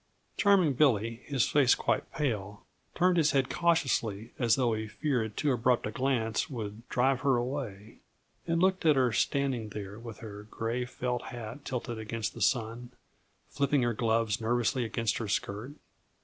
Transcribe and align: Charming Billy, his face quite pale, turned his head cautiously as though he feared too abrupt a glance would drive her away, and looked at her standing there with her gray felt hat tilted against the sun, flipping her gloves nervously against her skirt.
Charming 0.35 0.73
Billy, 0.73 1.21
his 1.27 1.47
face 1.47 1.75
quite 1.75 2.11
pale, 2.11 2.65
turned 2.95 3.17
his 3.17 3.33
head 3.33 3.51
cautiously 3.51 4.31
as 4.39 4.55
though 4.55 4.73
he 4.73 4.87
feared 4.87 5.37
too 5.37 5.51
abrupt 5.51 5.85
a 5.85 5.91
glance 5.91 6.49
would 6.49 6.89
drive 6.89 7.19
her 7.19 7.37
away, 7.37 7.99
and 8.47 8.59
looked 8.59 8.83
at 8.83 8.95
her 8.95 9.11
standing 9.13 9.69
there 9.69 9.99
with 9.99 10.17
her 10.21 10.41
gray 10.49 10.85
felt 10.85 11.25
hat 11.25 11.63
tilted 11.65 11.99
against 11.99 12.33
the 12.33 12.41
sun, 12.41 12.89
flipping 13.51 13.83
her 13.83 13.93
gloves 13.93 14.41
nervously 14.41 14.83
against 14.85 15.19
her 15.19 15.27
skirt. 15.27 15.73